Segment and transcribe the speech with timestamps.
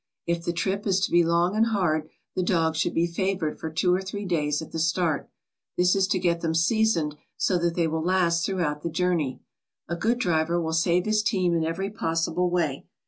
[0.25, 3.69] If the trip is to be long and hard, the dogs should be favoured for
[3.69, 5.29] two or three days at the start.
[5.77, 9.41] This is to get them seasoned so that they will last throughout the journey.
[9.87, 12.87] A good driver will save his team in every possible way.